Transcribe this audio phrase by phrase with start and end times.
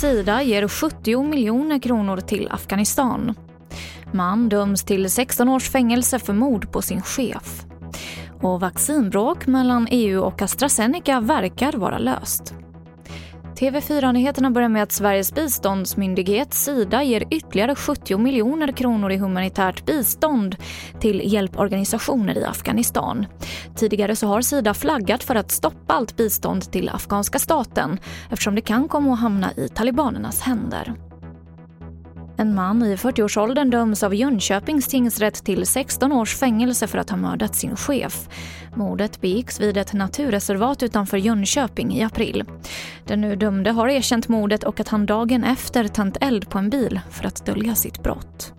[0.00, 3.34] Sida ger 70 miljoner kronor till Afghanistan.
[4.12, 7.64] Man döms till 16 års fängelse för mord på sin chef.
[8.42, 12.54] Och vaccinbråk mellan EU och AstraZeneca verkar vara löst.
[13.62, 20.56] TV4-nyheterna börjar med att Sveriges biståndsmyndighet Sida ger ytterligare 70 miljoner kronor i humanitärt bistånd
[21.00, 23.26] till hjälporganisationer i Afghanistan.
[23.76, 27.98] Tidigare så har Sida flaggat för att stoppa allt bistånd till afghanska staten
[28.30, 30.94] eftersom det kan komma att hamna i talibanernas händer.
[32.36, 37.16] En man i 40-årsåldern döms av Jönköpings tingsrätt till 16 års fängelse för att ha
[37.16, 38.28] mördat sin chef.
[38.74, 42.44] Mordet begicks vid ett naturreservat utanför Jönköping i april.
[43.06, 46.70] Den nu dömde har erkänt mordet och att han dagen efter tänt eld på en
[46.70, 48.54] bil för att dölja sitt brott.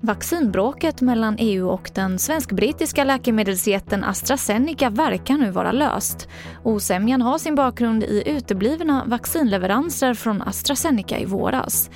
[0.00, 6.28] Vaccinbråket mellan EU och den svensk-brittiska läkemedelsjätten AstraZeneca verkar nu vara löst.
[6.62, 11.90] Osämjan har sin bakgrund i uteblivna vaccinleveranser från AstraZeneca i våras.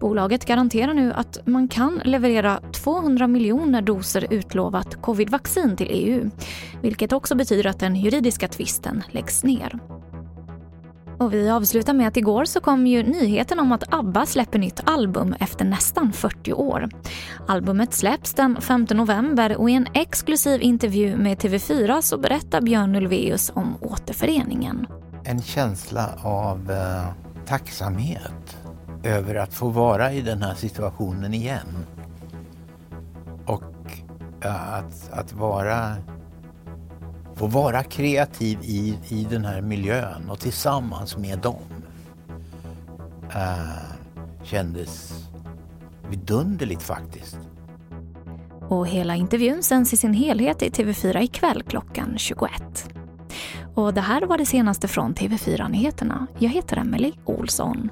[0.00, 6.30] Bolaget garanterar nu att man kan leverera 200 miljoner doser utlovat covidvaccin till EU,
[6.82, 9.97] vilket också betyder att den juridiska tvisten läggs ner.
[11.18, 14.80] Och vi avslutar med att igår så kom ju nyheten om att ABBA släpper nytt
[14.84, 16.88] album efter nästan 40 år.
[17.46, 22.96] Albumet släpps den 5 november och i en exklusiv intervju med TV4 så berättar Björn
[22.96, 24.86] Ulvaeus om återföreningen.
[25.24, 27.06] En känsla av eh,
[27.46, 28.56] tacksamhet
[29.02, 31.86] över att få vara i den här situationen igen.
[33.46, 33.62] Och
[34.40, 35.96] ja, att, att vara
[37.38, 41.62] få vara kreativ i, i den här miljön och tillsammans med dem
[43.34, 45.12] äh, kändes
[46.10, 47.38] vidunderligt faktiskt.
[48.68, 52.52] Och hela intervjun sänds i sin helhet i TV4 ikväll klockan 21.
[53.74, 56.26] Och det här var det senaste från TV4 Nyheterna.
[56.38, 57.90] Jag heter Emily Olsson.